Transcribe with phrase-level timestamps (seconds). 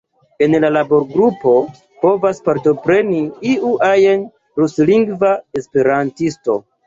[0.43, 1.51] En la laborgrupo
[2.05, 4.25] povas partopreni iu ajn
[4.63, 6.57] ruslingva esperantisto.